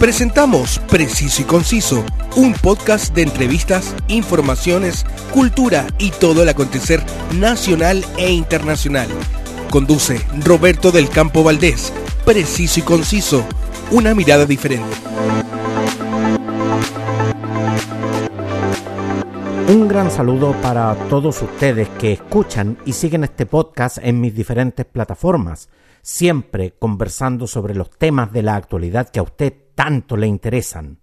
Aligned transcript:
Presentamos 0.00 0.78
Preciso 0.88 1.42
y 1.42 1.44
Conciso, 1.44 2.04
un 2.36 2.54
podcast 2.54 3.12
de 3.16 3.22
entrevistas, 3.22 3.96
informaciones, 4.06 5.04
cultura 5.34 5.88
y 5.98 6.12
todo 6.12 6.44
el 6.44 6.48
acontecer 6.48 7.02
nacional 7.34 8.04
e 8.16 8.30
internacional. 8.30 9.08
Conduce 9.70 10.20
Roberto 10.44 10.92
del 10.92 11.08
Campo 11.08 11.42
Valdés. 11.42 11.92
Preciso 12.24 12.78
y 12.78 12.84
Conciso, 12.84 13.44
una 13.90 14.14
mirada 14.14 14.46
diferente. 14.46 14.86
Un 19.66 19.88
gran 19.88 20.12
saludo 20.12 20.52
para 20.62 20.94
todos 21.08 21.42
ustedes 21.42 21.88
que 21.98 22.12
escuchan 22.12 22.78
y 22.86 22.92
siguen 22.92 23.24
este 23.24 23.46
podcast 23.46 23.98
en 24.00 24.20
mis 24.20 24.32
diferentes 24.32 24.86
plataformas, 24.86 25.68
siempre 26.02 26.72
conversando 26.78 27.48
sobre 27.48 27.74
los 27.74 27.90
temas 27.90 28.32
de 28.32 28.44
la 28.44 28.54
actualidad 28.54 29.08
que 29.08 29.18
a 29.18 29.24
usted 29.24 29.54
tanto 29.78 30.16
le 30.16 30.26
interesan. 30.26 30.98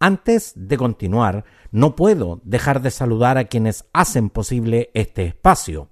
Antes 0.00 0.54
de 0.56 0.76
continuar, 0.76 1.44
no 1.70 1.94
puedo 1.94 2.40
dejar 2.42 2.82
de 2.82 2.90
saludar 2.90 3.38
a 3.38 3.44
quienes 3.44 3.84
hacen 3.92 4.28
posible 4.28 4.90
este 4.92 5.24
espacio. 5.24 5.88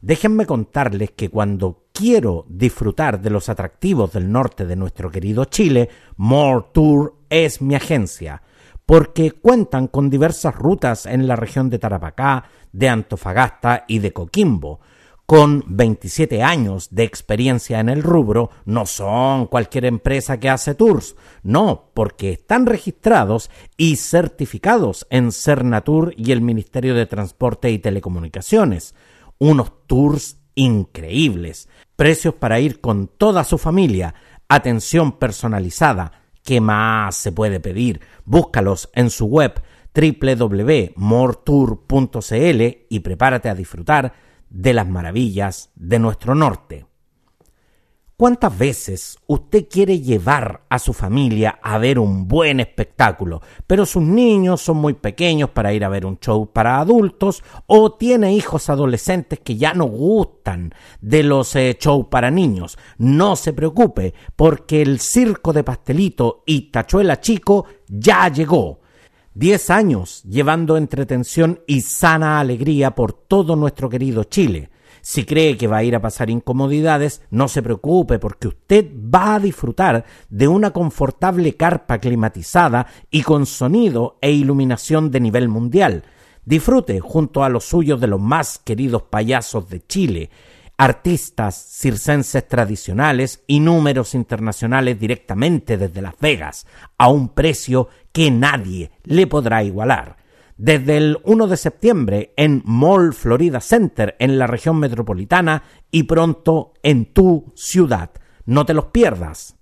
Déjenme 0.00 0.46
contarles 0.46 1.10
que 1.10 1.28
cuando 1.28 1.88
quiero 1.92 2.46
disfrutar 2.48 3.20
de 3.20 3.28
los 3.28 3.50
atractivos 3.50 4.14
del 4.14 4.32
norte 4.32 4.64
de 4.64 4.76
nuestro 4.76 5.10
querido 5.10 5.44
Chile, 5.44 5.90
More 6.16 6.68
Tour 6.72 7.16
es 7.28 7.60
mi 7.60 7.74
agencia 7.74 8.40
porque 8.86 9.32
cuentan 9.32 9.88
con 9.88 10.08
diversas 10.08 10.54
rutas 10.54 11.04
en 11.04 11.26
la 11.26 11.36
región 11.36 11.68
de 11.68 11.78
Tarapacá, 11.78 12.44
de 12.72 12.88
Antofagasta 12.88 13.84
y 13.86 13.98
de 13.98 14.14
Coquimbo. 14.14 14.80
Con 15.26 15.64
27 15.66 16.42
años 16.42 16.88
de 16.90 17.04
experiencia 17.04 17.80
en 17.80 17.88
el 17.88 18.02
rubro, 18.02 18.50
no 18.64 18.86
son 18.86 19.46
cualquier 19.46 19.86
empresa 19.86 20.38
que 20.38 20.50
hace 20.50 20.74
tours, 20.74 21.16
no, 21.42 21.90
porque 21.94 22.32
están 22.32 22.66
registrados 22.66 23.50
y 23.76 23.96
certificados 23.96 25.06
en 25.10 25.32
Cernatur 25.32 26.12
y 26.16 26.32
el 26.32 26.42
Ministerio 26.42 26.94
de 26.94 27.06
Transporte 27.06 27.70
y 27.70 27.78
Telecomunicaciones. 27.78 28.94
Unos 29.38 29.72
tours 29.86 30.38
increíbles, 30.54 31.68
precios 31.96 32.34
para 32.34 32.60
ir 32.60 32.80
con 32.80 33.08
toda 33.08 33.44
su 33.44 33.56
familia, 33.56 34.14
atención 34.48 35.12
personalizada, 35.12 36.22
¿Qué 36.44 36.60
más 36.60 37.16
se 37.16 37.32
puede 37.32 37.60
pedir? 37.60 38.00
Búscalos 38.24 38.90
en 38.94 39.10
su 39.10 39.26
web 39.26 39.62
www.mortour.cl 39.94 42.62
y 42.88 43.00
prepárate 43.00 43.48
a 43.48 43.54
disfrutar 43.54 44.12
de 44.52 44.74
las 44.74 44.86
maravillas 44.86 45.70
de 45.74 45.98
nuestro 45.98 46.34
norte. 46.34 46.86
¿Cuántas 48.18 48.56
veces 48.56 49.18
usted 49.26 49.66
quiere 49.68 49.98
llevar 49.98 50.62
a 50.68 50.78
su 50.78 50.92
familia 50.92 51.58
a 51.60 51.78
ver 51.78 51.98
un 51.98 52.28
buen 52.28 52.60
espectáculo, 52.60 53.40
pero 53.66 53.84
sus 53.84 54.02
niños 54.02 54.60
son 54.60 54.76
muy 54.76 54.92
pequeños 54.92 55.50
para 55.50 55.72
ir 55.72 55.84
a 55.84 55.88
ver 55.88 56.06
un 56.06 56.20
show 56.20 56.52
para 56.52 56.78
adultos 56.78 57.42
o 57.66 57.94
tiene 57.94 58.32
hijos 58.34 58.70
adolescentes 58.70 59.40
que 59.40 59.56
ya 59.56 59.74
no 59.74 59.86
gustan 59.86 60.72
de 61.00 61.24
los 61.24 61.56
eh, 61.56 61.76
shows 61.80 62.06
para 62.08 62.30
niños? 62.30 62.78
No 62.96 63.34
se 63.34 63.54
preocupe, 63.54 64.14
porque 64.36 64.82
el 64.82 65.00
circo 65.00 65.52
de 65.52 65.64
pastelito 65.64 66.44
y 66.46 66.70
tachuela 66.70 67.18
chico 67.18 67.64
ya 67.88 68.28
llegó. 68.28 68.81
Diez 69.34 69.70
años 69.70 70.22
llevando 70.24 70.76
entretención 70.76 71.60
y 71.66 71.80
sana 71.80 72.38
alegría 72.38 72.94
por 72.94 73.14
todo 73.14 73.56
nuestro 73.56 73.88
querido 73.88 74.24
Chile. 74.24 74.68
Si 75.00 75.24
cree 75.24 75.56
que 75.56 75.66
va 75.66 75.78
a 75.78 75.84
ir 75.84 75.96
a 75.96 76.02
pasar 76.02 76.28
incomodidades, 76.28 77.22
no 77.30 77.48
se 77.48 77.62
preocupe 77.62 78.18
porque 78.18 78.48
usted 78.48 78.92
va 78.92 79.36
a 79.36 79.40
disfrutar 79.40 80.04
de 80.28 80.48
una 80.48 80.70
confortable 80.70 81.56
carpa 81.56 81.98
climatizada 81.98 82.86
y 83.10 83.22
con 83.22 83.46
sonido 83.46 84.18
e 84.20 84.30
iluminación 84.32 85.10
de 85.10 85.20
nivel 85.20 85.48
mundial. 85.48 86.04
Disfrute 86.44 87.00
junto 87.00 87.42
a 87.42 87.48
los 87.48 87.64
suyos 87.64 88.02
de 88.02 88.08
los 88.08 88.20
más 88.20 88.58
queridos 88.58 89.04
payasos 89.04 89.66
de 89.70 89.80
Chile, 89.86 90.30
artistas 90.82 91.54
circenses 91.54 92.48
tradicionales 92.48 93.44
y 93.46 93.60
números 93.60 94.16
internacionales 94.16 94.98
directamente 94.98 95.78
desde 95.78 96.02
Las 96.02 96.18
Vegas, 96.18 96.66
a 96.98 97.08
un 97.08 97.28
precio 97.28 97.88
que 98.10 98.32
nadie 98.32 98.90
le 99.04 99.28
podrá 99.28 99.62
igualar 99.62 100.16
desde 100.56 100.96
el 100.96 101.18
1 101.22 101.46
de 101.46 101.56
septiembre 101.56 102.34
en 102.36 102.62
Mall 102.64 103.14
Florida 103.14 103.60
Center 103.60 104.16
en 104.18 104.40
la 104.40 104.48
región 104.48 104.80
metropolitana 104.80 105.62
y 105.92 106.02
pronto 106.02 106.72
en 106.82 107.12
tu 107.12 107.52
ciudad. 107.54 108.10
No 108.44 108.66
te 108.66 108.74
los 108.74 108.86
pierdas. 108.86 109.54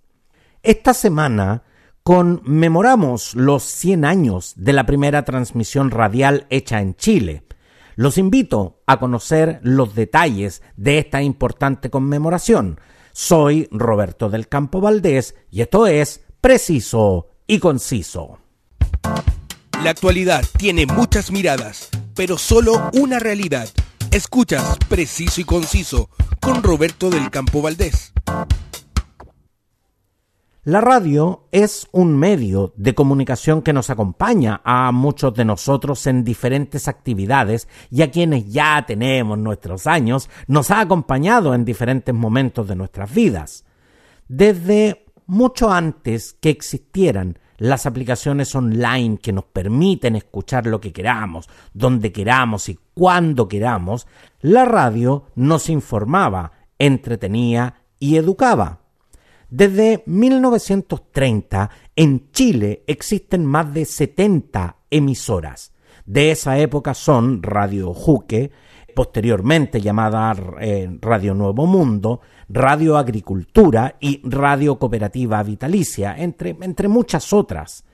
Esta 0.63 0.95
semana 0.95 1.65
conmemoramos 2.03 3.35
los 3.35 3.65
100 3.65 4.07
años 4.07 4.55
de 4.57 4.73
la 4.73 4.87
primera 4.87 5.27
transmisión 5.27 5.91
radial 5.91 6.47
hecha 6.49 6.81
en 6.81 6.95
Chile. 6.95 7.45
Los 7.97 8.19
invito 8.19 8.83
a 8.87 8.99
conocer 8.99 9.61
los 9.63 9.95
detalles 9.95 10.63
de 10.77 10.99
esta 10.99 11.23
importante 11.23 11.91
conmemoración. 11.91 12.81
Soy 13.13 13.69
Roberto 13.71 14.31
del 14.31 14.49
Campo 14.49 14.81
Valdés 14.81 15.35
y 15.51 15.63
esto 15.63 15.87
es 15.87 16.25
Preciso 16.41 17.29
y 17.47 17.59
Conciso. 17.59 18.39
La 19.83 19.91
actualidad 19.91 20.45
tiene 20.59 20.87
muchas 20.87 21.31
miradas, 21.31 21.89
pero 22.15 22.39
solo 22.39 22.91
una 22.93 23.19
realidad. 23.19 23.69
Escuchas 24.11 24.77
Preciso 24.89 25.41
y 25.41 25.45
Conciso 25.45 26.11
con 26.41 26.63
Roberto 26.63 27.11
del 27.11 27.31
Campo 27.31 27.63
Valdés. 27.63 28.13
La 30.65 30.83
radio 30.83 31.49
es 31.53 31.89
un 31.91 32.19
medio 32.19 32.75
de 32.77 32.95
comunicación 32.95 33.63
que 33.63 33.73
nos 33.73 33.89
acompaña 33.89 34.61
a 34.63 34.93
muchos 34.93 35.33
de 35.33 35.47
nosotros 35.47 36.07
en 36.07 36.23
diferentes 36.23 36.87
actividades 36.87 37.67
y 37.91 38.03
a 38.03 38.11
quienes 38.11 38.53
ya 38.53 38.85
tenemos 38.87 39.39
nuestros 39.39 39.87
años 39.87 40.29
nos 40.49 40.71
ha 40.71 40.81
acompañado 40.81 41.55
en 41.55 41.65
diferentes 41.65 42.15
momentos 42.15 42.69
de 42.69 42.77
nuestras 42.77 43.11
vidas. 43.11 43.65
Desde 44.29 45.07
mucho 45.25 45.73
antes 45.73 46.35
que 46.35 46.51
existieran 46.51 47.39
las 47.57 47.87
aplicaciones 47.87 48.55
online 48.55 49.17
que 49.17 49.33
nos 49.33 49.45
permiten 49.45 50.15
escuchar 50.15 50.67
lo 50.67 50.79
que 50.79 50.93
queramos, 50.93 51.49
donde 51.73 52.13
queramos 52.13 52.69
y 52.69 52.79
cuando 52.93 53.49
queramos, 53.49 54.07
la 54.43 54.67
radio 54.67 55.25
nos 55.35 55.71
informaba, 55.71 56.53
entretenía 56.79 57.77
y 57.99 58.17
educaba. 58.17 58.81
Desde 59.51 60.03
1930 60.07 61.71
en 61.97 62.31
Chile 62.31 62.85
existen 62.87 63.45
más 63.45 63.75
de 63.75 63.85
70 63.85 64.77
emisoras. 64.91 65.73
De 66.07 66.31
esa 66.31 66.57
época 66.59 66.95
son 66.95 67.43
Radio 67.43 67.93
Juque, 67.93 68.53
posteriormente 68.95 69.81
llamada 69.81 70.37
eh, 70.61 70.89
Radio 71.01 71.35
Nuevo 71.35 71.67
Mundo, 71.67 72.21
Radio 72.49 72.97
Agricultura 72.97 73.97
y 74.01 74.21
Radio 74.25 74.79
Cooperativa 74.79 75.43
Vitalicia, 75.43 76.15
entre, 76.17 76.57
entre 76.61 76.87
muchas 76.89 77.33
otras. 77.33 77.85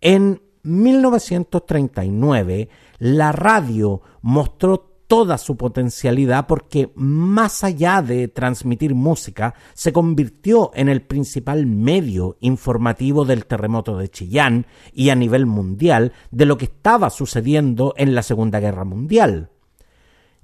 En 0.00 0.42
1939, 0.62 2.68
la 2.98 3.32
radio 3.32 4.02
mostró 4.20 4.87
toda 5.08 5.38
su 5.38 5.56
potencialidad 5.56 6.46
porque 6.46 6.92
más 6.94 7.64
allá 7.64 8.02
de 8.02 8.28
transmitir 8.28 8.94
música, 8.94 9.54
se 9.72 9.92
convirtió 9.92 10.70
en 10.74 10.88
el 10.88 11.02
principal 11.02 11.66
medio 11.66 12.36
informativo 12.40 13.24
del 13.24 13.46
terremoto 13.46 13.96
de 13.96 14.10
Chillán 14.10 14.66
y 14.92 15.08
a 15.08 15.16
nivel 15.16 15.46
mundial 15.46 16.12
de 16.30 16.44
lo 16.44 16.58
que 16.58 16.66
estaba 16.66 17.10
sucediendo 17.10 17.94
en 17.96 18.14
la 18.14 18.22
Segunda 18.22 18.60
Guerra 18.60 18.84
Mundial. 18.84 19.50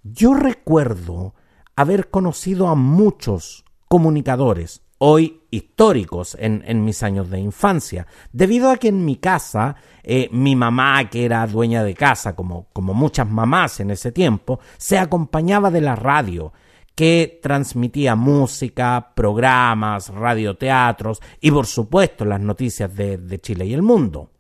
Yo 0.03 0.35
recuerdo 0.35 1.35
haber 1.77 2.11
conocido 2.11 2.69
a 2.69 2.75
muchos 2.75 3.65
comunicadores, 3.89 4.84
hoy 5.07 5.43
históricos 5.51 6.35
en, 6.41 6.83
mis 6.83 7.03
años 7.03 7.29
de 7.29 7.39
infancia, 7.39 8.07
debido 8.33 8.71
a 8.71 8.79
que 8.79 8.89
en 8.89 9.05
mi 9.05 9.17
casa, 9.17 9.77
eh, 10.03 10.31
mi 10.33 10.57
mamá, 10.57 11.11
que 11.11 11.27
era 11.27 11.47
dueña 11.47 11.85
de 11.85 11.93
casa, 11.93 12.35
como, 12.35 12.69
muchas 12.75 13.29
mamás 13.29 13.81
en 13.81 13.91
ese 13.91 14.13
tiempo, 14.13 14.61
se 14.79 14.97
acompañaba 14.97 15.71
de 15.71 15.83
la 15.83 15.95
radio, 15.95 16.55
que 16.95 17.39
transmitía 17.43 18.15
música, 18.15 19.13
programas, 19.15 20.09
radioteatros 20.09 21.21
y 21.39 21.51
por 21.51 21.67
supuesto 21.67 22.25
las 22.25 22.41
noticias 22.41 22.97
de, 22.97 23.39
Chile 23.43 23.67
y 23.67 23.75
el 23.75 23.83
mundo. 23.83 24.31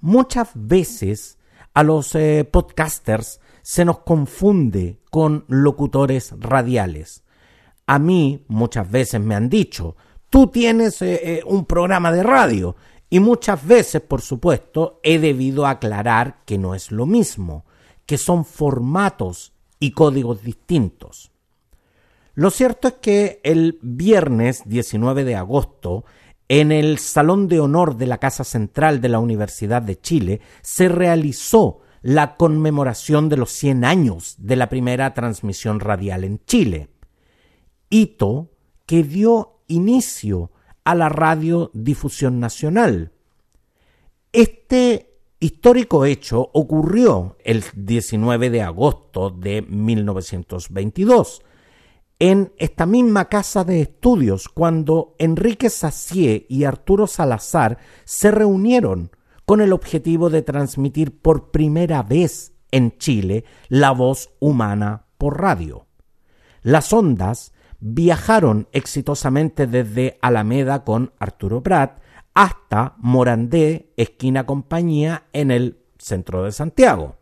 Muchas 0.00 0.50
veces 0.54 1.38
a 1.74 1.82
los 1.82 2.14
eh, 2.14 2.48
podcasters 2.48 3.40
se 3.62 3.84
nos 3.84 3.98
confunde 4.00 5.00
con 5.10 5.44
locutores 5.48 6.34
radiales. 6.38 7.24
A 7.86 7.98
mí 7.98 8.44
muchas 8.48 8.90
veces 8.90 9.20
me 9.20 9.34
han 9.34 9.48
dicho, 9.48 9.96
tú 10.30 10.46
tienes 10.46 11.02
eh, 11.02 11.20
eh, 11.22 11.42
un 11.44 11.66
programa 11.66 12.12
de 12.12 12.22
radio 12.22 12.76
y 13.10 13.20
muchas 13.20 13.66
veces, 13.66 14.00
por 14.00 14.22
supuesto, 14.22 15.00
he 15.02 15.18
debido 15.18 15.66
aclarar 15.66 16.44
que 16.46 16.58
no 16.58 16.74
es 16.74 16.90
lo 16.90 17.04
mismo, 17.04 17.66
que 18.06 18.16
son 18.18 18.44
formatos 18.44 19.52
y 19.78 19.90
códigos 19.90 20.42
distintos. 20.42 21.30
Lo 22.34 22.50
cierto 22.50 22.88
es 22.88 22.94
que 22.94 23.40
el 23.44 23.78
viernes 23.82 24.62
19 24.64 25.24
de 25.24 25.36
agosto 25.36 26.04
en 26.48 26.72
el 26.72 26.98
Salón 26.98 27.48
de 27.48 27.60
Honor 27.60 27.96
de 27.96 28.06
la 28.06 28.18
Casa 28.18 28.44
Central 28.44 29.00
de 29.00 29.10
la 29.10 29.18
Universidad 29.18 29.82
de 29.82 30.00
Chile 30.00 30.40
se 30.62 30.88
realizó 30.88 31.80
la 32.00 32.36
conmemoración 32.36 33.28
de 33.28 33.36
los 33.36 33.52
100 33.52 33.84
años 33.84 34.36
de 34.38 34.56
la 34.56 34.68
primera 34.68 35.14
transmisión 35.14 35.80
radial 35.80 36.24
en 36.24 36.40
Chile, 36.46 36.88
hito 37.92 38.50
que 38.86 39.04
dio 39.04 39.60
inicio 39.68 40.50
a 40.82 40.94
la 40.94 41.08
radiodifusión 41.08 42.40
nacional. 42.40 43.12
Este 44.32 45.20
histórico 45.38 46.04
hecho 46.04 46.50
ocurrió 46.54 47.36
el 47.44 47.62
19 47.76 48.50
de 48.50 48.62
agosto 48.62 49.30
de 49.30 49.62
1922, 49.62 51.42
en 52.18 52.52
esta 52.56 52.86
misma 52.86 53.28
casa 53.28 53.64
de 53.64 53.82
estudios, 53.82 54.48
cuando 54.48 55.14
Enrique 55.18 55.68
Sacié 55.68 56.46
y 56.48 56.64
Arturo 56.64 57.06
Salazar 57.06 57.78
se 58.04 58.30
reunieron 58.30 59.10
con 59.44 59.60
el 59.60 59.72
objetivo 59.72 60.30
de 60.30 60.42
transmitir 60.42 61.20
por 61.20 61.50
primera 61.50 62.02
vez 62.02 62.52
en 62.70 62.96
Chile 62.96 63.44
la 63.68 63.90
voz 63.90 64.30
humana 64.38 65.06
por 65.18 65.40
radio. 65.40 65.86
Las 66.62 66.92
ondas 66.92 67.52
viajaron 67.84 68.68
exitosamente 68.70 69.66
desde 69.66 70.16
Alameda 70.22 70.84
con 70.84 71.12
Arturo 71.18 71.64
Prat 71.64 72.00
hasta 72.32 72.94
Morandé, 72.98 73.92
esquina 73.96 74.46
compañía, 74.46 75.24
en 75.32 75.50
el 75.50 75.80
centro 75.98 76.44
de 76.44 76.52
Santiago. 76.52 77.16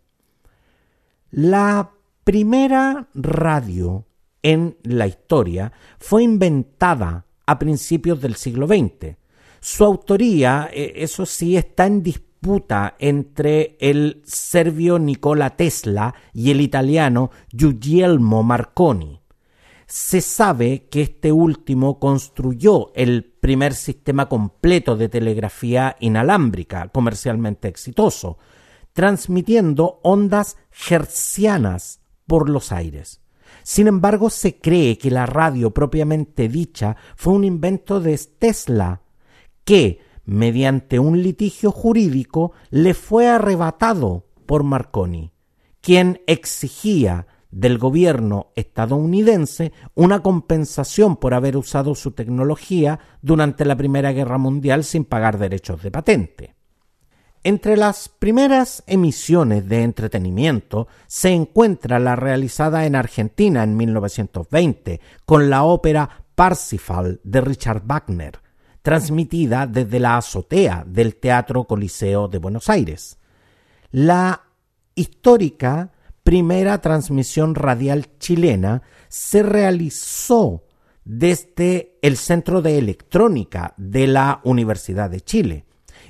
La 1.30 1.92
primera 2.24 3.08
radio 3.14 4.06
en 4.46 4.78
la 4.84 5.08
historia 5.08 5.74
fue 5.98 6.22
inventada 6.22 7.26
a 7.48 7.58
principios 7.58 8.22
del 8.22 8.36
siglo 8.36 8.68
XX. 8.68 9.18
Su 9.60 9.84
autoría, 9.84 10.70
eh, 10.72 10.94
eso 10.98 11.26
sí, 11.26 11.58
está 11.58 11.88
en 11.88 12.04
disputa 12.04 12.96
entre 13.00 13.76
el 13.80 14.22
serbio 14.24 15.00
Nikola 15.00 15.58
Tesla 15.58 16.14
y 16.32 16.52
el 16.52 16.62
italiano 16.62 17.32
Guglielmo 17.52 18.44
Marconi. 18.44 19.20
Se 19.88 20.22
sabe 20.22 20.90
que 20.92 21.02
este 21.02 21.32
último 21.32 22.00
construyó 22.00 22.92
el 22.94 23.24
primer 23.24 23.74
sistema 23.74 24.30
completo 24.30 24.96
de 24.96 25.10
telegrafía 25.10 25.96
inalámbrica 26.00 26.90
comercialmente 26.90 27.68
exitoso, 27.68 28.38
transmitiendo 28.94 30.02
ondas 30.04 30.58
hertzianas 30.88 32.02
por 32.28 32.48
los 32.48 32.72
aires. 32.72 33.25
Sin 33.68 33.88
embargo, 33.88 34.30
se 34.30 34.60
cree 34.60 34.96
que 35.00 35.10
la 35.10 35.26
radio 35.26 35.72
propiamente 35.72 36.48
dicha 36.48 36.98
fue 37.16 37.34
un 37.34 37.44
invento 37.44 38.00
de 38.00 38.16
Tesla, 38.38 39.02
que, 39.64 40.02
mediante 40.24 41.00
un 41.00 41.24
litigio 41.24 41.72
jurídico, 41.72 42.52
le 42.70 42.94
fue 42.94 43.28
arrebatado 43.28 44.28
por 44.46 44.62
Marconi, 44.62 45.32
quien 45.82 46.22
exigía 46.28 47.26
del 47.50 47.80
gobierno 47.80 48.52
estadounidense 48.56 49.74
una 49.96 50.22
compensación 50.22 51.16
por 51.16 51.34
haber 51.34 51.58
usado 51.58 51.96
su 51.96 52.12
tecnología 52.12 53.00
durante 53.24 53.66
la 53.66 53.76
Primera 53.76 54.12
Guerra 54.12 54.38
Mundial 54.38 54.84
sin 54.84 55.06
pagar 55.06 55.40
derechos 55.40 55.82
de 55.82 55.90
patente. 55.90 56.55
Entre 57.48 57.78
las 57.78 58.10
primeras 58.10 58.84
emisiones 58.88 59.70
de 59.70 59.84
entretenimiento 59.84 60.88
se 61.06 61.30
encuentra 61.30 62.00
la 62.00 62.16
realizada 62.16 62.88
en 62.88 62.96
Argentina 62.96 63.62
en 63.62 63.78
1920 63.78 65.00
con 65.28 65.52
la 65.52 65.62
ópera 65.62 66.26
Parsifal 66.34 67.22
de 67.24 67.42
Richard 67.42 67.84
Wagner, 67.86 68.40
transmitida 68.82 69.68
desde 69.68 70.00
la 70.00 70.18
azotea 70.18 70.86
del 70.88 71.18
Teatro 71.18 71.66
Coliseo 71.66 72.28
de 72.28 72.40
Buenos 72.40 72.68
Aires. 72.68 73.20
La 73.92 74.42
histórica 74.96 75.92
primera 76.24 76.82
transmisión 76.82 77.54
radial 77.54 78.18
chilena 78.18 78.82
se 79.08 79.44
realizó 79.44 80.64
desde 81.04 82.00
el 82.02 82.18
Centro 82.18 82.64
de 82.64 82.80
Electrónica 82.80 83.76
de 83.78 84.08
la 84.08 84.42
Universidad 84.44 85.12
de 85.12 85.22
Chile 85.22 85.66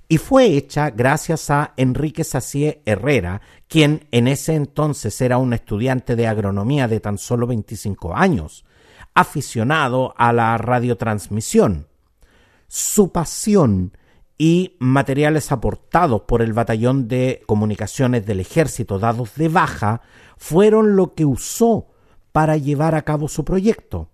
y 0.08 0.18
fue 0.18 0.46
hecha 0.46 0.90
gracias 0.92 1.50
a 1.50 1.74
Enrique 1.78 2.24
Sacié 2.24 2.82
Herrera, 2.86 3.42
quien 3.68 4.08
en 4.12 4.28
ese 4.28 4.56
entonces 4.56 5.20
era 5.22 5.38
un 5.38 5.54
estudiante 5.54 6.16
de 6.16 6.28
agronomía 6.28 6.88
de 6.88 7.00
tan 7.00 7.18
solo 7.18 7.48
25 7.48 8.16
años, 8.16 8.66
aficionado 9.14 10.14
a 10.18 10.34
la 10.34 10.58
radiotransmisión 10.58 11.88
su 12.68 13.12
pasión 13.12 13.94
y 14.38 14.76
materiales 14.80 15.52
aportados 15.52 16.24
por 16.24 16.42
el 16.42 16.54
batallón 16.54 17.08
de 17.08 17.42
comunicaciones 17.46 18.26
del 18.26 18.42
ejército 18.42 19.00
dados 19.00 19.36
de 19.36 19.48
baja 19.48 20.02
fueron 20.38 20.96
lo 20.96 21.14
que 21.14 21.26
usó 21.26 21.88
para 22.32 22.58
llevar 22.58 22.96
a 22.96 23.04
cabo 23.04 23.30
su 23.30 23.46
proyecto. 23.46 24.10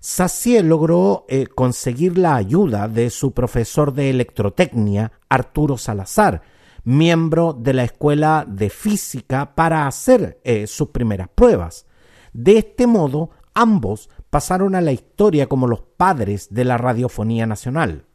Sacier 0.00 0.64
logró 0.64 1.26
eh, 1.28 1.46
conseguir 1.46 2.16
la 2.16 2.34
ayuda 2.34 2.88
de 2.88 3.10
su 3.10 3.32
profesor 3.32 3.92
de 3.92 4.08
electrotecnia, 4.08 5.12
Arturo 5.28 5.76
Salazar, 5.76 6.40
miembro 6.84 7.52
de 7.52 7.74
la 7.74 7.84
Escuela 7.84 8.46
de 8.48 8.70
Física, 8.70 9.54
para 9.54 9.86
hacer 9.86 10.40
eh, 10.42 10.66
sus 10.66 10.88
primeras 10.88 11.28
pruebas. 11.28 11.84
De 12.32 12.56
este 12.56 12.86
modo, 12.86 13.30
ambos 13.52 14.08
pasaron 14.30 14.74
a 14.74 14.80
la 14.80 14.92
historia 14.92 15.48
como 15.48 15.66
los 15.66 15.82
padres 15.82 16.48
de 16.50 16.64
la 16.64 16.78
radiofonía 16.78 17.46
nacional. 17.46 18.06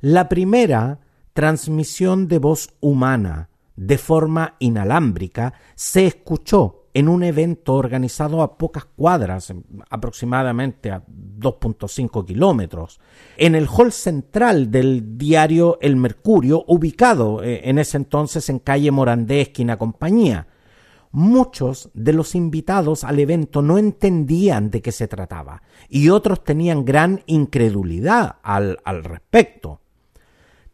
La 0.00 0.28
primera 0.28 0.98
transmisión 1.32 2.26
de 2.26 2.40
voz 2.40 2.70
humana 2.80 3.50
de 3.76 3.98
forma 3.98 4.56
inalámbrica 4.58 5.54
se 5.76 6.06
escuchó 6.06 6.77
en 6.94 7.08
un 7.08 7.22
evento 7.22 7.74
organizado 7.74 8.42
a 8.42 8.56
pocas 8.56 8.84
cuadras, 8.84 9.52
aproximadamente 9.90 10.90
a 10.90 11.04
2.5 11.06 12.24
kilómetros, 12.24 13.00
en 13.36 13.54
el 13.54 13.68
hall 13.68 13.92
central 13.92 14.70
del 14.70 15.18
diario 15.18 15.78
El 15.80 15.96
Mercurio, 15.96 16.64
ubicado 16.66 17.42
eh, 17.42 17.68
en 17.68 17.78
ese 17.78 17.96
entonces 17.96 18.48
en 18.48 18.58
calle 18.58 18.90
Morandé, 18.90 19.42
esquina 19.42 19.76
Compañía. 19.76 20.46
Muchos 21.10 21.90
de 21.94 22.12
los 22.12 22.34
invitados 22.34 23.02
al 23.04 23.18
evento 23.18 23.62
no 23.62 23.78
entendían 23.78 24.70
de 24.70 24.82
qué 24.82 24.92
se 24.92 25.08
trataba 25.08 25.62
y 25.88 26.10
otros 26.10 26.44
tenían 26.44 26.84
gran 26.84 27.22
incredulidad 27.26 28.36
al, 28.42 28.78
al 28.84 29.04
respecto. 29.04 29.80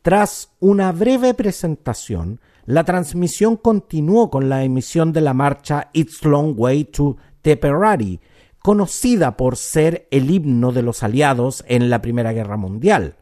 Tras 0.02 0.50
una 0.58 0.90
breve 0.92 1.34
presentación, 1.34 2.40
la 2.66 2.84
transmisión 2.84 3.56
continuó 3.56 4.30
con 4.30 4.48
la 4.48 4.64
emisión 4.64 5.12
de 5.12 5.20
la 5.20 5.34
marcha 5.34 5.90
It's 5.92 6.24
Long 6.24 6.54
Way 6.58 6.84
to 6.84 7.16
Tipperary, 7.42 8.20
conocida 8.58 9.36
por 9.36 9.56
ser 9.56 10.08
el 10.10 10.30
himno 10.30 10.72
de 10.72 10.82
los 10.82 11.02
aliados 11.02 11.64
en 11.68 11.90
la 11.90 12.00
Primera 12.00 12.32
Guerra 12.32 12.56
Mundial. 12.56 13.16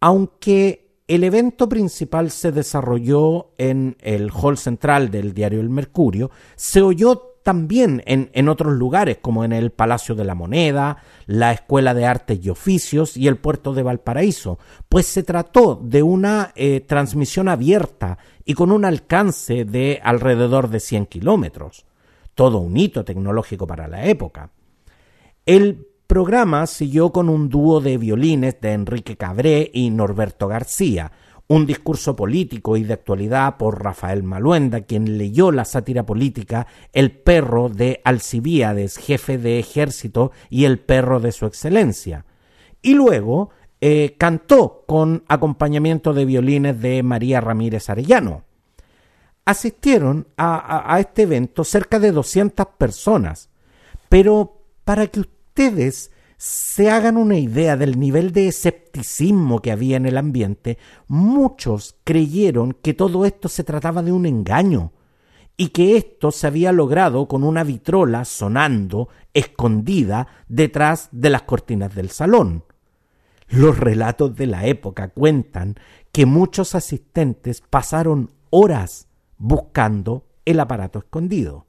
Aunque 0.00 1.02
el 1.08 1.24
evento 1.24 1.68
principal 1.68 2.30
se 2.30 2.52
desarrolló 2.52 3.52
en 3.58 3.96
el 4.00 4.30
hall 4.30 4.56
central 4.56 5.10
del 5.10 5.34
diario 5.34 5.60
El 5.60 5.70
Mercurio, 5.70 6.30
se 6.56 6.80
oyó 6.80 7.27
también 7.42 8.02
en, 8.06 8.48
otros 8.48 8.74
lugares 8.74 9.18
como 9.20 9.44
en 9.44 9.52
el 9.52 9.70
Palacio 9.70 10.14
de 10.14 10.24
la 10.24 10.34
Moneda, 10.34 10.98
la 11.26 11.52
Escuela 11.52 11.94
de 11.94 12.06
Artes 12.06 12.38
y 12.42 12.50
Oficios 12.50 13.16
y 13.16 13.26
el 13.28 13.36
puerto 13.36 13.74
de 13.74 13.82
Valparaíso, 13.82 14.58
pues 14.88 15.06
se 15.06 15.22
trató 15.22 15.80
de 15.82 16.02
una 16.02 16.52
eh, 16.54 16.80
transmisión 16.80 17.48
abierta 17.48 18.18
y 18.44 18.54
con 18.54 18.72
un 18.72 18.84
alcance 18.84 19.64
de 19.64 20.00
alrededor 20.02 20.68
de 20.68 20.80
100 20.80 21.06
kilómetros, 21.06 21.86
todo 22.34 22.58
un 22.58 22.76
hito 22.76 23.04
tecnológico 23.04 23.66
para 23.66 23.88
la 23.88 24.06
época. 24.06 24.50
El 25.44 25.86
programa 26.06 26.66
siguió 26.66 27.12
con 27.12 27.28
un 27.28 27.50
dúo 27.50 27.80
de 27.80 27.98
violines 27.98 28.60
de 28.60 28.72
Enrique 28.72 29.16
Cabré 29.16 29.70
y 29.72 29.90
Norberto 29.90 30.48
García, 30.48 31.12
un 31.48 31.64
discurso 31.64 32.14
político 32.14 32.76
y 32.76 32.84
de 32.84 32.92
actualidad 32.92 33.56
por 33.56 33.82
Rafael 33.82 34.22
Maluenda, 34.22 34.82
quien 34.82 35.16
leyó 35.16 35.50
la 35.50 35.64
sátira 35.64 36.04
política 36.04 36.66
El 36.92 37.10
perro 37.10 37.70
de 37.70 38.02
Alcibíades, 38.04 38.98
jefe 38.98 39.38
de 39.38 39.58
ejército 39.58 40.30
y 40.50 40.66
el 40.66 40.78
perro 40.78 41.20
de 41.20 41.32
su 41.32 41.46
excelencia. 41.46 42.26
Y 42.82 42.94
luego 42.94 43.50
eh, 43.80 44.14
cantó 44.18 44.84
con 44.86 45.24
acompañamiento 45.26 46.12
de 46.12 46.26
violines 46.26 46.80
de 46.80 47.02
María 47.02 47.40
Ramírez 47.40 47.88
Arellano. 47.88 48.44
Asistieron 49.46 50.28
a, 50.36 50.94
a 50.94 51.00
este 51.00 51.22
evento 51.22 51.64
cerca 51.64 51.98
de 51.98 52.12
200 52.12 52.66
personas, 52.76 53.48
pero 54.10 54.60
para 54.84 55.06
que 55.06 55.20
ustedes 55.20 56.10
se 56.38 56.88
hagan 56.88 57.16
una 57.16 57.36
idea 57.36 57.76
del 57.76 57.98
nivel 57.98 58.32
de 58.32 58.46
escepticismo 58.46 59.60
que 59.60 59.72
había 59.72 59.96
en 59.96 60.06
el 60.06 60.16
ambiente, 60.16 60.78
muchos 61.08 61.96
creyeron 62.04 62.72
que 62.80 62.94
todo 62.94 63.24
esto 63.24 63.48
se 63.48 63.64
trataba 63.64 64.04
de 64.04 64.12
un 64.12 64.24
engaño 64.24 64.92
y 65.56 65.70
que 65.70 65.96
esto 65.96 66.30
se 66.30 66.46
había 66.46 66.70
logrado 66.70 67.26
con 67.26 67.42
una 67.42 67.64
vitrola 67.64 68.24
sonando 68.24 69.08
escondida 69.34 70.28
detrás 70.46 71.08
de 71.10 71.30
las 71.30 71.42
cortinas 71.42 71.92
del 71.96 72.10
salón. 72.10 72.62
Los 73.48 73.76
relatos 73.76 74.36
de 74.36 74.46
la 74.46 74.66
época 74.66 75.08
cuentan 75.08 75.74
que 76.12 76.24
muchos 76.24 76.76
asistentes 76.76 77.62
pasaron 77.68 78.30
horas 78.50 79.08
buscando 79.38 80.24
el 80.44 80.60
aparato 80.60 81.00
escondido. 81.00 81.67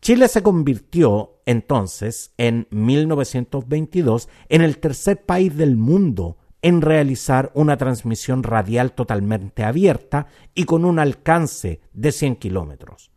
Chile 0.00 0.28
se 0.28 0.42
convirtió 0.42 1.40
entonces, 1.44 2.32
en 2.38 2.66
1922, 2.70 4.28
en 4.48 4.62
el 4.62 4.78
tercer 4.78 5.24
país 5.24 5.56
del 5.56 5.76
mundo 5.76 6.38
en 6.62 6.80
realizar 6.80 7.50
una 7.54 7.76
transmisión 7.76 8.42
radial 8.42 8.92
totalmente 8.92 9.64
abierta 9.64 10.26
y 10.54 10.64
con 10.64 10.84
un 10.84 10.98
alcance 10.98 11.80
de 11.92 12.12
100 12.12 12.36
kilómetros. 12.36 13.10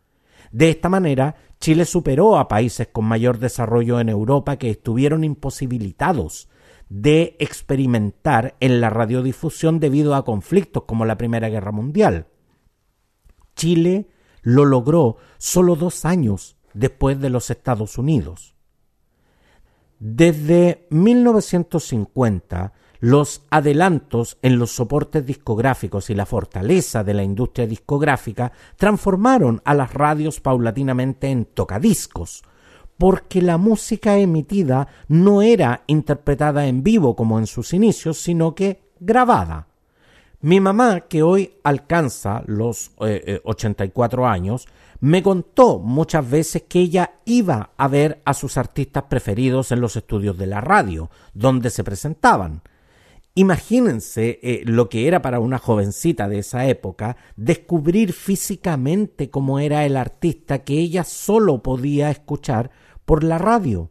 De 0.50 0.70
esta 0.70 0.88
manera, 0.88 1.36
Chile 1.60 1.84
superó 1.84 2.38
a 2.38 2.48
países 2.48 2.88
con 2.88 3.04
mayor 3.06 3.38
desarrollo 3.38 4.00
en 4.00 4.08
Europa 4.08 4.56
que 4.56 4.70
estuvieron 4.70 5.24
imposibilitados 5.24 6.48
de 6.88 7.36
experimentar 7.38 8.56
en 8.60 8.80
la 8.80 8.90
radiodifusión 8.90 9.80
debido 9.80 10.14
a 10.14 10.24
conflictos 10.24 10.84
como 10.84 11.04
la 11.04 11.16
Primera 11.16 11.48
Guerra 11.48 11.72
Mundial. 11.72 12.26
Chile 13.56 14.08
lo 14.42 14.64
logró 14.64 15.16
solo 15.38 15.76
dos 15.76 16.04
años 16.04 16.56
después 16.74 17.20
de 17.20 17.30
los 17.30 17.50
Estados 17.50 17.96
Unidos. 17.96 18.54
Desde 19.98 20.86
1950, 20.90 22.72
los 23.00 23.42
adelantos 23.50 24.38
en 24.42 24.58
los 24.58 24.72
soportes 24.72 25.24
discográficos 25.24 26.10
y 26.10 26.14
la 26.14 26.26
fortaleza 26.26 27.04
de 27.04 27.14
la 27.14 27.22
industria 27.22 27.66
discográfica 27.66 28.52
transformaron 28.76 29.60
a 29.64 29.74
las 29.74 29.92
radios 29.92 30.40
paulatinamente 30.40 31.30
en 31.30 31.44
tocadiscos, 31.44 32.42
porque 32.98 33.42
la 33.42 33.58
música 33.58 34.16
emitida 34.16 34.88
no 35.08 35.42
era 35.42 35.82
interpretada 35.86 36.66
en 36.66 36.82
vivo 36.82 37.14
como 37.14 37.38
en 37.38 37.46
sus 37.46 37.72
inicios, 37.72 38.18
sino 38.18 38.54
que 38.54 38.80
grabada. 39.00 39.66
Mi 40.40 40.60
mamá, 40.60 41.00
que 41.00 41.22
hoy 41.22 41.54
alcanza 41.62 42.42
los 42.46 42.92
84 42.98 44.22
eh, 44.22 44.26
eh, 44.26 44.30
años, 44.30 44.66
me 45.00 45.22
contó 45.22 45.78
muchas 45.78 46.28
veces 46.28 46.62
que 46.68 46.80
ella 46.80 47.14
iba 47.24 47.70
a 47.76 47.88
ver 47.88 48.22
a 48.24 48.34
sus 48.34 48.56
artistas 48.56 49.04
preferidos 49.04 49.72
en 49.72 49.80
los 49.80 49.96
estudios 49.96 50.36
de 50.38 50.46
la 50.46 50.60
radio, 50.60 51.10
donde 51.32 51.70
se 51.70 51.84
presentaban. 51.84 52.62
Imagínense 53.36 54.38
eh, 54.42 54.62
lo 54.64 54.88
que 54.88 55.08
era 55.08 55.20
para 55.20 55.40
una 55.40 55.58
jovencita 55.58 56.28
de 56.28 56.38
esa 56.38 56.66
época 56.66 57.16
descubrir 57.36 58.12
físicamente 58.12 59.28
cómo 59.28 59.58
era 59.58 59.84
el 59.84 59.96
artista 59.96 60.60
que 60.60 60.74
ella 60.74 61.02
solo 61.02 61.60
podía 61.60 62.10
escuchar 62.10 62.70
por 63.04 63.24
la 63.24 63.38
radio. 63.38 63.90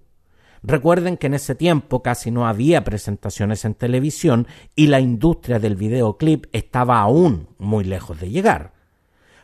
Recuerden 0.64 1.18
que 1.18 1.28
en 1.28 1.34
ese 1.34 1.56
tiempo 1.56 2.02
casi 2.02 2.32
no 2.32 2.48
había 2.48 2.86
presentaciones 2.86 3.66
en 3.66 3.74
televisión 3.74 4.48
y 4.78 4.88
la 4.88 5.02
industria 5.02 5.60
del 5.60 5.76
videoclip 5.76 6.46
estaba 6.54 7.02
aún 7.02 7.50
muy 7.58 7.84
lejos 7.84 8.22
de 8.22 8.30
llegar. 8.30 8.72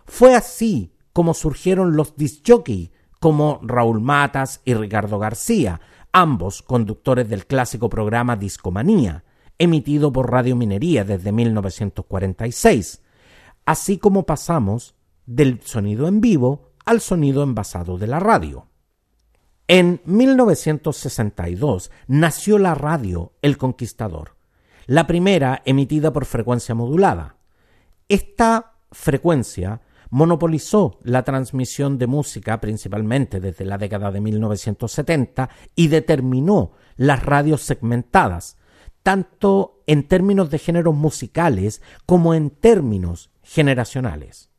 Fue 0.06 0.34
así 0.34 0.94
como 1.20 1.34
surgieron 1.34 1.98
los 1.98 2.16
disc 2.16 2.48
como 3.20 3.60
Raúl 3.62 4.00
Matas 4.00 4.62
y 4.64 4.74
Ricardo 4.74 5.20
García, 5.20 5.82
ambos 6.14 6.62
conductores 6.62 7.28
del 7.28 7.46
clásico 7.46 7.90
programa 7.90 8.38
Discomanía, 8.38 9.26
emitido 9.58 10.14
por 10.14 10.32
Radio 10.32 10.56
Minería 10.56 11.04
desde 11.04 11.34
1946, 11.34 13.02
así 13.66 13.98
como 13.98 14.26
pasamos 14.26 14.96
del 15.26 15.60
sonido 15.62 16.08
en 16.08 16.22
vivo 16.22 16.72
al 16.86 17.02
sonido 17.02 17.44
envasado 17.44 17.98
de 17.98 18.08
la 18.08 18.22
radio. 18.22 18.68
En 19.68 20.00
1962 20.06 21.92
nació 22.08 22.58
la 22.60 22.76
radio 22.76 23.34
El 23.42 23.58
Conquistador, 23.58 24.38
la 24.86 25.06
primera 25.06 25.64
emitida 25.66 26.14
por 26.14 26.24
frecuencia 26.24 26.76
modulada. 26.76 27.36
Esta 28.08 28.76
frecuencia 28.94 29.82
monopolizó 30.10 31.00
la 31.04 31.24
transmisión 31.24 31.98
de 31.98 32.08
música 32.08 32.60
principalmente 32.60 33.40
desde 33.40 33.66
la 33.66 33.78
década 33.78 34.12
de 34.12 34.22
1970 34.22 35.50
y 35.76 35.88
determinó 35.88 36.72
las 36.96 37.24
radios 37.24 37.62
segmentadas, 37.62 38.58
tanto 39.04 39.84
en 39.88 40.08
términos 40.08 40.50
de 40.50 40.60
géneros 40.60 40.96
musicales 40.96 41.82
como 42.06 42.34
en 42.34 42.50
términos 42.50 43.32
generacionales. 43.44 44.50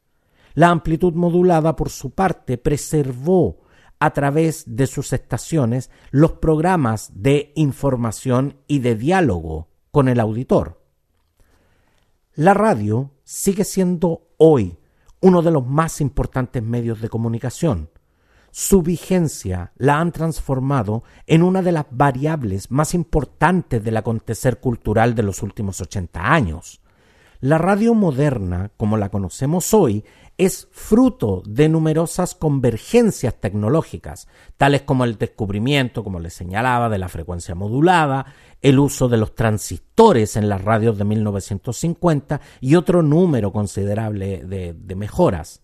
La 0.54 0.70
amplitud 0.70 1.14
modulada, 1.14 1.76
por 1.76 1.90
su 1.90 2.10
parte, 2.10 2.58
preservó 2.58 3.60
a 4.00 4.12
través 4.12 4.64
de 4.66 4.86
sus 4.86 5.12
estaciones 5.12 5.90
los 6.10 6.32
programas 6.32 7.10
de 7.14 7.52
información 7.54 8.56
y 8.66 8.80
de 8.80 8.96
diálogo 8.96 9.68
con 9.90 10.08
el 10.08 10.18
auditor. 10.18 10.82
La 12.34 12.54
radio 12.54 13.12
sigue 13.24 13.64
siendo 13.64 14.28
hoy 14.38 14.79
uno 15.20 15.42
de 15.42 15.50
los 15.50 15.66
más 15.66 16.00
importantes 16.00 16.62
medios 16.62 17.00
de 17.00 17.08
comunicación. 17.08 17.90
Su 18.50 18.82
vigencia 18.82 19.72
la 19.76 20.00
han 20.00 20.10
transformado 20.10 21.04
en 21.26 21.42
una 21.42 21.62
de 21.62 21.72
las 21.72 21.86
variables 21.90 22.70
más 22.70 22.94
importantes 22.94 23.84
del 23.84 23.96
acontecer 23.96 24.58
cultural 24.58 25.14
de 25.14 25.22
los 25.22 25.42
últimos 25.42 25.80
80 25.80 26.32
años. 26.32 26.80
La 27.40 27.58
radio 27.58 27.94
moderna, 27.94 28.72
como 28.76 28.96
la 28.96 29.08
conocemos 29.08 29.72
hoy, 29.72 30.04
es 30.40 30.68
fruto 30.72 31.42
de 31.44 31.68
numerosas 31.68 32.34
convergencias 32.34 33.34
tecnológicas, 33.38 34.26
tales 34.56 34.80
como 34.80 35.04
el 35.04 35.18
descubrimiento, 35.18 36.02
como 36.02 36.18
les 36.18 36.32
señalaba, 36.32 36.88
de 36.88 36.96
la 36.96 37.10
frecuencia 37.10 37.54
modulada, 37.54 38.24
el 38.62 38.78
uso 38.78 39.10
de 39.10 39.18
los 39.18 39.34
transistores 39.34 40.36
en 40.36 40.48
las 40.48 40.64
radios 40.64 40.96
de 40.96 41.04
1950 41.04 42.40
y 42.62 42.74
otro 42.76 43.02
número 43.02 43.52
considerable 43.52 44.38
de, 44.38 44.72
de 44.72 44.94
mejoras. 44.94 45.60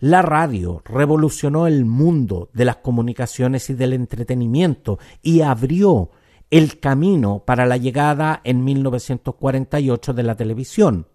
La 0.00 0.20
radio 0.20 0.82
revolucionó 0.84 1.68
el 1.68 1.84
mundo 1.84 2.50
de 2.52 2.64
las 2.64 2.78
comunicaciones 2.78 3.70
y 3.70 3.74
del 3.74 3.92
entretenimiento 3.92 4.98
y 5.22 5.42
abrió 5.42 6.10
el 6.50 6.80
camino 6.80 7.44
para 7.46 7.66
la 7.66 7.76
llegada 7.76 8.40
en 8.42 8.64
1948 8.64 10.12
de 10.12 10.22
la 10.24 10.34
televisión 10.34 11.06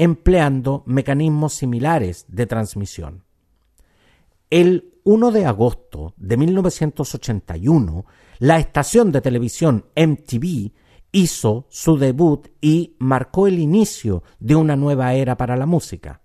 empleando 0.00 0.82
mecanismos 0.86 1.52
similares 1.52 2.24
de 2.26 2.46
transmisión. 2.46 3.24
El 4.48 4.94
1 5.04 5.30
de 5.30 5.44
agosto 5.44 6.14
de 6.16 6.38
1981, 6.38 8.06
la 8.38 8.58
estación 8.58 9.12
de 9.12 9.20
televisión 9.20 9.84
MTV 9.94 10.72
hizo 11.12 11.66
su 11.68 11.98
debut 11.98 12.48
y 12.62 12.96
marcó 12.98 13.46
el 13.46 13.58
inicio 13.58 14.22
de 14.38 14.54
una 14.54 14.74
nueva 14.74 15.12
era 15.12 15.36
para 15.36 15.54
la 15.54 15.66
música. 15.66 16.22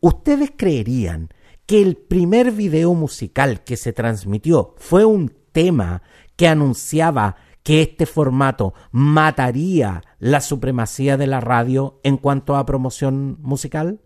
¿Ustedes 0.00 0.50
creerían 0.56 1.28
que 1.66 1.82
el 1.82 1.98
primer 1.98 2.50
video 2.50 2.94
musical 2.94 3.62
que 3.62 3.76
se 3.76 3.92
transmitió 3.92 4.74
fue 4.78 5.04
un 5.04 5.34
tema 5.52 6.00
que 6.34 6.48
anunciaba 6.48 7.36
que 7.62 7.82
este 7.82 8.06
formato 8.06 8.72
mataría 8.90 10.02
la 10.20 10.40
supremacía 10.40 11.16
de 11.16 11.26
la 11.26 11.40
radio 11.40 11.98
en 12.04 12.16
cuanto 12.18 12.54
a 12.54 12.66
promoción 12.66 13.38
musical? 13.40 14.00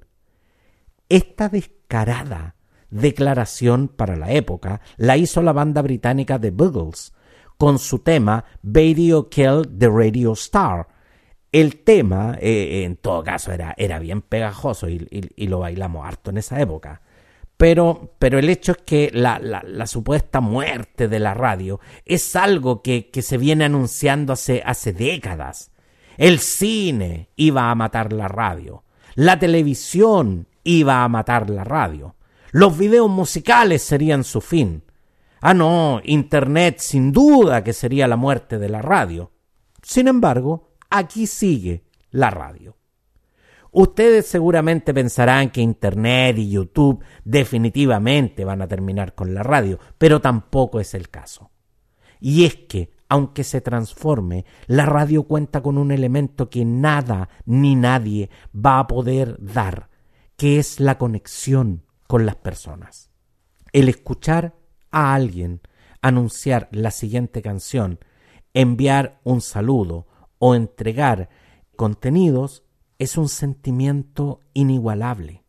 Esta 1.10 1.50
descarada 1.50 2.54
declaración 2.88 3.88
para 3.88 4.16
la 4.16 4.32
época 4.32 4.80
la 4.96 5.16
hizo 5.16 5.42
la 5.42 5.52
banda 5.52 5.82
británica 5.82 6.40
The 6.40 6.52
Buggles 6.52 7.12
con 7.58 7.78
su 7.78 7.98
tema 7.98 8.44
Radio 8.62 9.28
Kill 9.28 9.68
the 9.76 9.88
Radio 9.88 10.32
Star. 10.32 10.86
El 11.50 11.82
tema, 11.82 12.36
eh, 12.40 12.82
en 12.84 12.96
todo 12.96 13.22
caso, 13.22 13.52
era, 13.52 13.74
era 13.76 13.98
bien 13.98 14.22
pegajoso 14.22 14.88
y, 14.88 14.98
lo 15.46 15.60
bailamos 15.60 16.06
harto 16.06 16.30
en 16.30 16.38
esa 16.38 16.60
época. 16.60 17.02
Pero, 17.56 18.14
pero 18.18 18.38
el 18.38 18.48
hecho 18.48 18.72
es 18.72 18.78
que 18.78 19.10
la, 19.12 19.38
la, 19.38 19.86
supuesta 19.86 20.40
muerte 20.40 21.06
de 21.06 21.20
la 21.20 21.34
radio 21.34 21.78
es 22.04 22.34
algo 22.34 22.82
que, 22.82 23.10
que 23.10 23.22
se 23.22 23.38
viene 23.38 23.64
anunciando 23.64 24.32
hace, 24.32 24.62
hace 24.66 24.92
décadas. 24.92 25.70
El 26.16 26.38
cine 26.38 27.30
iba 27.36 27.70
a 27.70 27.74
matar 27.74 28.12
la 28.12 28.28
radio. 28.28 28.84
La 29.14 29.38
televisión 29.38 30.48
iba 30.62 31.04
a 31.04 31.08
matar 31.08 31.50
la 31.50 31.64
radio. 31.64 32.16
Los 32.52 32.76
videos 32.78 33.10
musicales 33.10 33.82
serían 33.82 34.24
su 34.24 34.40
fin. 34.40 34.82
Ah, 35.40 35.54
no, 35.54 36.00
Internet 36.04 36.78
sin 36.78 37.12
duda 37.12 37.62
que 37.62 37.72
sería 37.72 38.08
la 38.08 38.16
muerte 38.16 38.58
de 38.58 38.68
la 38.68 38.80
radio. 38.80 39.32
Sin 39.82 40.08
embargo, 40.08 40.70
aquí 40.88 41.26
sigue 41.26 41.84
la 42.10 42.30
radio. 42.30 42.76
Ustedes 43.72 44.26
seguramente 44.26 44.94
pensarán 44.94 45.50
que 45.50 45.60
Internet 45.60 46.38
y 46.38 46.48
YouTube 46.48 47.04
definitivamente 47.24 48.44
van 48.44 48.62
a 48.62 48.68
terminar 48.68 49.16
con 49.16 49.34
la 49.34 49.42
radio, 49.42 49.80
pero 49.98 50.20
tampoco 50.20 50.78
es 50.78 50.94
el 50.94 51.10
caso. 51.10 51.50
Y 52.20 52.44
es 52.44 52.54
que, 52.54 52.93
aunque 53.08 53.44
se 53.44 53.60
transforme, 53.60 54.44
la 54.66 54.86
radio 54.86 55.24
cuenta 55.24 55.62
con 55.62 55.78
un 55.78 55.92
elemento 55.92 56.50
que 56.50 56.64
nada 56.64 57.28
ni 57.44 57.76
nadie 57.76 58.30
va 58.54 58.78
a 58.78 58.86
poder 58.86 59.36
dar, 59.38 59.90
que 60.36 60.58
es 60.58 60.80
la 60.80 60.98
conexión 60.98 61.84
con 62.06 62.26
las 62.26 62.36
personas. 62.36 63.10
El 63.72 63.88
escuchar 63.88 64.54
a 64.90 65.14
alguien 65.14 65.60
anunciar 66.04 66.68
la 66.70 66.90
siguiente 66.90 67.40
canción, 67.40 67.98
enviar 68.52 69.20
un 69.24 69.40
saludo 69.40 70.06
o 70.38 70.54
entregar 70.54 71.30
contenidos 71.76 72.62
es 72.98 73.16
un 73.16 73.30
sentimiento 73.30 74.40
inigualable. 74.52 75.44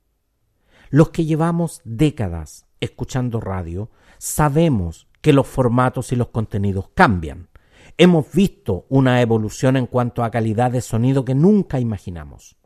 Los 0.89 1.09
que 1.09 1.25
llevamos 1.25 1.81
décadas 1.83 2.67
escuchando 2.79 3.41
radio 3.41 3.91
sabemos 4.17 5.07
que 5.25 5.33
los 5.33 5.47
formatos 5.47 6.11
y 6.11 6.15
los 6.15 6.27
contenidos 6.27 6.89
cambian. 6.93 7.49
Hemos 7.97 8.31
visto 8.31 8.85
una 8.89 9.21
evolución 9.21 9.75
en 9.75 9.87
cuanto 9.87 10.23
a 10.23 10.29
calidad 10.29 10.69
de 10.69 10.81
sonido 10.81 11.25
que 11.25 11.33
nunca 11.33 11.79
imaginamos. 11.79 12.57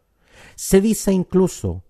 Se 0.56 0.82
dice 0.82 1.14
incluso 1.14 1.86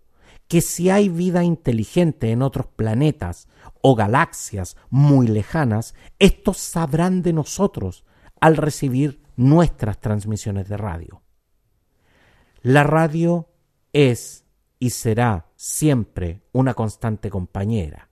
que 0.47 0.61
si 0.61 0.91
hay 0.91 1.09
vida 1.09 1.43
inteligente 1.43 2.29
en 2.29 2.43
otros 2.43 2.67
planetas 2.67 3.47
o 3.81 3.95
galaxias 3.95 4.77
muy 4.91 5.25
lejanas, 5.25 5.95
estos 6.19 6.57
sabrán 6.57 7.23
de 7.23 7.33
nosotros 7.33 8.05
al 8.39 8.55
recibir 8.55 9.23
nuestras 9.38 9.99
transmisiones 9.99 10.69
de 10.69 10.77
radio. 10.77 11.23
La 12.61 12.83
radio 12.83 13.49
es 13.91 14.45
y 14.77 14.91
será 14.91 15.47
siempre 15.55 16.43
una 16.51 16.75
constante 16.75 17.31
compañera, 17.31 18.08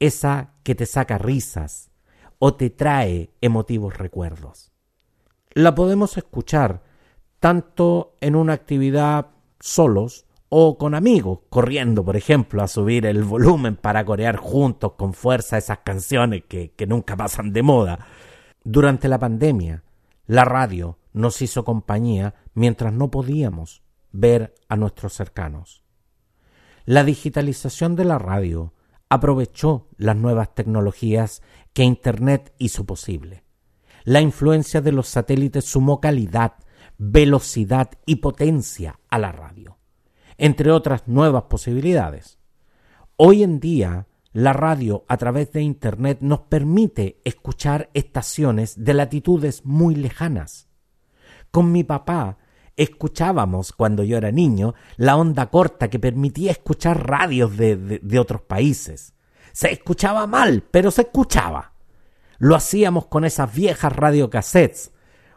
esa 0.00 0.54
que 0.62 0.74
te 0.74 0.86
saca 0.86 1.18
risas 1.18 1.90
o 2.38 2.54
te 2.54 2.70
trae 2.70 3.30
emotivos 3.40 3.96
recuerdos. 3.96 4.72
La 5.52 5.74
podemos 5.74 6.16
escuchar 6.16 6.82
tanto 7.40 8.16
en 8.20 8.36
una 8.36 8.52
actividad 8.52 9.28
solos 9.60 10.26
o 10.50 10.78
con 10.78 10.94
amigos, 10.94 11.40
corriendo, 11.50 12.04
por 12.04 12.16
ejemplo, 12.16 12.62
a 12.62 12.68
subir 12.68 13.04
el 13.06 13.22
volumen 13.24 13.76
para 13.76 14.04
corear 14.04 14.36
juntos 14.36 14.92
con 14.96 15.12
fuerza 15.12 15.58
esas 15.58 15.78
canciones 15.78 16.44
que, 16.48 16.72
que 16.72 16.86
nunca 16.86 17.16
pasan 17.16 17.52
de 17.52 17.62
moda. 17.62 18.06
Durante 18.64 19.08
la 19.08 19.18
pandemia, 19.18 19.82
la 20.26 20.44
radio 20.44 20.98
nos 21.12 21.42
hizo 21.42 21.64
compañía 21.64 22.34
mientras 22.54 22.92
no 22.92 23.10
podíamos 23.10 23.82
ver 24.12 24.54
a 24.68 24.76
nuestros 24.76 25.12
cercanos. 25.12 25.84
La 26.86 27.04
digitalización 27.04 27.96
de 27.96 28.04
la 28.04 28.18
radio 28.18 28.72
aprovechó 29.08 29.88
las 29.96 30.16
nuevas 30.16 30.54
tecnologías 30.54 31.42
que 31.72 31.84
Internet 31.84 32.54
hizo 32.58 32.84
posible. 32.84 33.44
La 34.04 34.20
influencia 34.20 34.80
de 34.80 34.92
los 34.92 35.08
satélites 35.08 35.64
sumó 35.64 36.00
calidad, 36.00 36.54
velocidad 36.98 37.90
y 38.06 38.16
potencia 38.16 38.98
a 39.08 39.18
la 39.18 39.32
radio, 39.32 39.78
entre 40.36 40.70
otras 40.70 41.08
nuevas 41.08 41.44
posibilidades. 41.44 42.38
Hoy 43.16 43.42
en 43.42 43.60
día, 43.60 44.06
la 44.32 44.52
radio 44.52 45.04
a 45.08 45.16
través 45.16 45.52
de 45.52 45.62
Internet 45.62 46.18
nos 46.20 46.40
permite 46.40 47.20
escuchar 47.24 47.90
estaciones 47.94 48.84
de 48.84 48.94
latitudes 48.94 49.64
muy 49.64 49.94
lejanas 49.94 50.68
con 51.50 51.72
mi 51.72 51.84
papá 51.84 52.38
escuchábamos, 52.78 53.72
cuando 53.72 54.04
yo 54.04 54.16
era 54.16 54.30
niño, 54.30 54.74
la 54.96 55.16
onda 55.16 55.50
corta 55.50 55.90
que 55.90 55.98
permitía 55.98 56.52
escuchar 56.52 57.06
radios 57.06 57.56
de, 57.56 58.18
otros 58.18 58.40
países. 58.42 59.14
Se 59.52 59.72
escuchaba 59.72 60.26
mal, 60.26 60.62
pero 60.70 60.90
se 60.92 61.02
escuchaba. 61.02 61.72
Lo 62.38 62.54
hacíamos 62.54 63.06
con 63.06 63.24
esas 63.24 63.52
viejas 63.52 63.94
radiocassettes. 63.94 64.92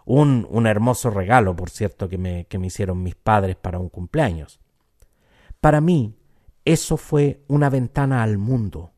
Un, 0.05 0.47
un 0.49 0.67
hermoso 0.67 1.09
regalo, 1.09 1.55
por 1.55 1.71
cierto, 1.71 2.07
que 2.07 2.19
me, 2.19 2.45
que 2.45 2.59
me 2.59 2.67
hicieron 2.67 3.01
mis 3.01 3.15
padres 3.15 3.55
para 3.55 3.79
un 3.79 3.89
cumpleaños. 3.89 4.59
Para 5.59 5.81
mí, 5.81 6.15
eso 6.63 6.95
fue 6.95 7.43
una 7.47 7.71
ventana 7.71 8.21
al 8.21 8.37
mundo. 8.37 8.93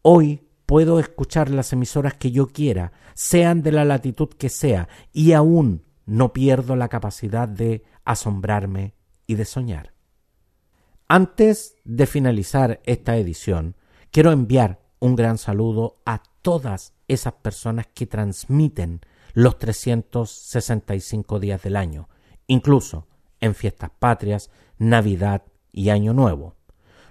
Hoy 0.00 0.48
puedo 0.64 0.98
escuchar 0.98 1.50
las 1.50 1.74
emisoras 1.74 2.14
que 2.14 2.30
yo 2.30 2.46
quiera, 2.46 2.92
sean 3.12 3.62
de 3.62 3.72
la 3.72 3.84
latitud 3.84 4.28
que 4.28 4.48
sea, 4.48 4.88
y 5.12 5.32
aún 5.32 5.84
no 6.06 6.32
pierdo 6.32 6.76
la 6.76 6.88
capacidad 6.88 7.48
de 7.48 7.84
asombrarme 8.04 8.94
y 9.26 9.34
de 9.34 9.44
soñar. 9.44 9.94
Antes 11.08 11.76
de 11.84 12.06
finalizar 12.06 12.80
esta 12.84 13.16
edición, 13.16 13.76
quiero 14.10 14.32
enviar 14.32 14.80
un 14.98 15.16
gran 15.16 15.38
saludo 15.38 16.00
a 16.06 16.22
todas 16.42 16.94
esas 17.08 17.34
personas 17.34 17.86
que 17.94 18.06
transmiten 18.06 19.00
los 19.34 19.58
365 19.58 21.40
días 21.40 21.62
del 21.62 21.76
año, 21.76 22.08
incluso 22.46 23.06
en 23.40 23.54
fiestas 23.54 23.90
patrias, 23.98 24.50
Navidad 24.78 25.42
y 25.72 25.90
Año 25.90 26.14
Nuevo. 26.14 26.56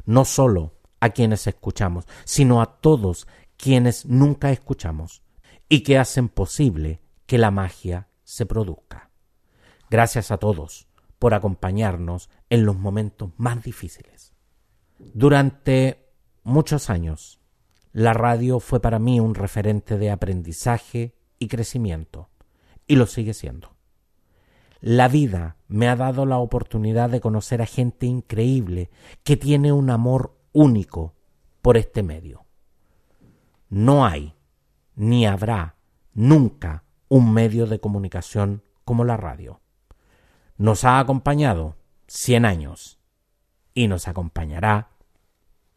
No 0.05 0.25
solo 0.25 0.73
a 0.99 1.09
quienes 1.09 1.47
escuchamos, 1.47 2.05
sino 2.23 2.61
a 2.61 2.79
todos 2.79 3.27
quienes 3.57 4.05
nunca 4.05 4.51
escuchamos 4.51 5.21
y 5.69 5.81
que 5.81 5.97
hacen 5.97 6.29
posible 6.29 7.01
que 7.25 7.37
la 7.37 7.51
magia 7.51 8.07
se 8.33 8.47
produzca. 8.47 9.11
Gracias 9.91 10.31
a 10.31 10.37
todos 10.37 10.87
por 11.19 11.35
acompañarnos 11.35 12.31
en 12.49 12.65
los 12.65 12.75
momentos 12.75 13.29
más 13.37 13.63
difíciles. 13.63 14.33
Durante 14.97 16.09
muchos 16.43 16.89
años, 16.89 17.39
la 17.91 18.13
radio 18.13 18.59
fue 18.59 18.79
para 18.79 18.97
mí 18.97 19.19
un 19.19 19.35
referente 19.35 19.99
de 19.99 20.09
aprendizaje 20.09 21.15
y 21.37 21.47
crecimiento, 21.47 22.31
y 22.87 22.95
lo 22.95 23.05
sigue 23.05 23.35
siendo. 23.35 23.75
La 24.81 25.07
vida 25.09 25.57
me 25.67 25.87
ha 25.87 25.95
dado 25.95 26.25
la 26.25 26.39
oportunidad 26.39 27.11
de 27.11 27.21
conocer 27.21 27.61
a 27.61 27.67
gente 27.67 28.07
increíble 28.07 28.89
que 29.23 29.37
tiene 29.37 29.71
un 29.71 29.91
amor 29.91 30.39
único 30.53 31.13
por 31.61 31.77
este 31.77 32.01
medio. 32.01 32.47
No 33.69 34.07
hay, 34.07 34.33
ni 34.95 35.27
habrá, 35.27 35.77
nunca 36.15 36.83
un 37.13 37.31
medio 37.31 37.67
de 37.67 37.79
comunicación 37.79 38.63
como 38.85 39.05
la 39.05 39.17
radio. 39.17 39.61
Nos 40.57 40.83
ha 40.83 40.97
acompañado 40.97 41.75
100 42.07 42.43
años 42.43 42.97
y 43.75 43.87
nos 43.87 44.07
acompañará 44.07 44.89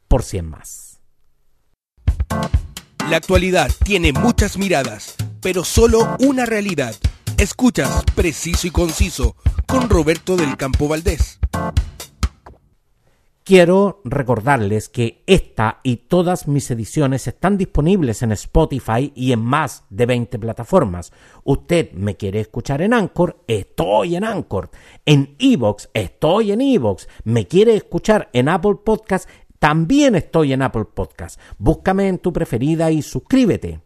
por 0.08 0.22
100 0.22 0.48
más. 0.48 1.02
La 3.10 3.18
actualidad 3.18 3.70
tiene 3.84 4.14
muchas 4.14 4.56
miradas, 4.56 5.16
pero 5.42 5.62
solo 5.62 6.16
una 6.20 6.46
realidad. 6.46 6.94
Escuchas 7.36 8.02
Preciso 8.14 8.66
y 8.66 8.70
Conciso 8.70 9.36
con 9.66 9.90
Roberto 9.90 10.38
del 10.38 10.56
Campo 10.56 10.88
Valdés. 10.88 11.38
Quiero 13.46 14.00
recordarles 14.02 14.88
que 14.88 15.22
esta 15.24 15.78
y 15.84 15.98
todas 16.08 16.48
mis 16.48 16.68
ediciones 16.72 17.28
están 17.28 17.56
disponibles 17.56 18.22
en 18.22 18.32
Spotify 18.32 19.12
y 19.14 19.30
en 19.30 19.38
más 19.38 19.84
de 19.88 20.04
20 20.04 20.36
plataformas. 20.40 21.12
Usted 21.44 21.92
me 21.92 22.16
quiere 22.16 22.40
escuchar 22.40 22.82
en 22.82 22.92
Anchor, 22.92 23.44
estoy 23.46 24.16
en 24.16 24.24
Anchor. 24.24 24.70
En 25.04 25.36
Evox, 25.38 25.90
estoy 25.94 26.50
en 26.50 26.60
Evox. 26.60 27.08
Me 27.22 27.46
quiere 27.46 27.76
escuchar 27.76 28.30
en 28.32 28.48
Apple 28.48 28.78
Podcast, 28.84 29.30
también 29.60 30.16
estoy 30.16 30.52
en 30.52 30.62
Apple 30.62 30.86
Podcast. 30.92 31.40
Búscame 31.56 32.08
en 32.08 32.18
tu 32.18 32.32
preferida 32.32 32.90
y 32.90 33.00
suscríbete. 33.00 33.80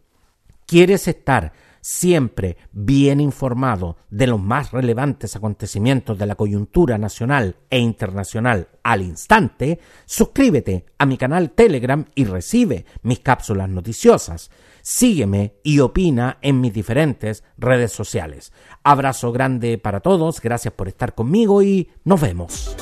¿Quieres 0.65 1.07
estar 1.07 1.53
siempre 1.81 2.57
bien 2.71 3.19
informado 3.19 3.97
de 4.09 4.27
los 4.27 4.39
más 4.39 4.71
relevantes 4.71 5.35
acontecimientos 5.35 6.17
de 6.17 6.25
la 6.25 6.35
coyuntura 6.35 6.97
nacional 6.97 7.57
e 7.69 7.79
internacional 7.79 8.69
al 8.83 9.01
instante, 9.01 9.79
suscríbete 10.05 10.85
a 10.97 11.05
mi 11.05 11.17
canal 11.17 11.51
Telegram 11.51 12.05
y 12.15 12.25
recibe 12.25 12.85
mis 13.01 13.19
cápsulas 13.19 13.69
noticiosas. 13.69 14.51
Sígueme 14.81 15.55
y 15.63 15.79
opina 15.79 16.37
en 16.41 16.59
mis 16.59 16.73
diferentes 16.73 17.43
redes 17.57 17.91
sociales. 17.91 18.51
Abrazo 18.83 19.31
grande 19.31 19.77
para 19.77 19.99
todos, 19.99 20.41
gracias 20.41 20.73
por 20.73 20.87
estar 20.87 21.13
conmigo 21.13 21.61
y 21.61 21.91
nos 22.03 22.21
vemos. 22.21 22.75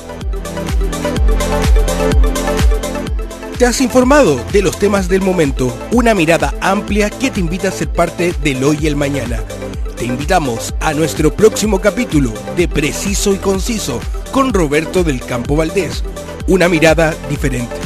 Te 3.60 3.66
has 3.66 3.82
informado 3.82 4.42
de 4.52 4.62
los 4.62 4.78
temas 4.78 5.06
del 5.06 5.20
momento, 5.20 5.70
una 5.92 6.14
mirada 6.14 6.54
amplia 6.62 7.10
que 7.10 7.30
te 7.30 7.40
invita 7.40 7.68
a 7.68 7.70
ser 7.70 7.90
parte 7.90 8.32
del 8.42 8.64
hoy 8.64 8.78
y 8.80 8.86
el 8.86 8.96
mañana. 8.96 9.42
Te 9.98 10.06
invitamos 10.06 10.74
a 10.80 10.94
nuestro 10.94 11.30
próximo 11.30 11.78
capítulo 11.78 12.32
de 12.56 12.68
Preciso 12.68 13.34
y 13.34 13.36
Conciso 13.36 14.00
con 14.32 14.54
Roberto 14.54 15.04
del 15.04 15.20
Campo 15.20 15.56
Valdés, 15.56 16.02
una 16.46 16.70
mirada 16.70 17.14
diferente. 17.28 17.76